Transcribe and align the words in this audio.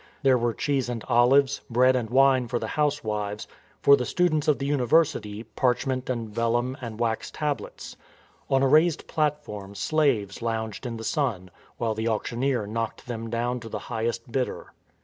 There 0.23 0.35
were 0.39 0.55
cheese 0.55 0.89
and 0.89 1.03
oHves, 1.03 1.59
bread 1.69 1.95
and 1.95 2.09
wine 2.09 2.47
for 2.47 2.57
the 2.57 2.69
housewives; 2.69 3.47
for 3.83 3.95
the 3.95 4.03
students 4.03 4.47
of 4.47 4.57
the 4.57 4.65
University, 4.65 5.43
parchment 5.43 6.09
and 6.09 6.27
vellum 6.27 6.75
and 6.81 6.99
wax 6.99 7.29
tablets. 7.29 7.95
On 8.49 8.63
a 8.63 8.67
raised 8.67 9.05
platform 9.05 9.75
slaves 9.75 10.41
lounged 10.41 10.87
in 10.87 10.97
the 10.97 11.03
sun 11.03 11.51
while 11.77 11.93
the 11.93 12.07
auctioneer 12.07 12.65
knocked 12.65 13.05
them 13.05 13.29
down 13.29 13.59
to 13.59 13.69
the 13.69 13.77
highest 13.93 14.31
bidder. 14.31 14.73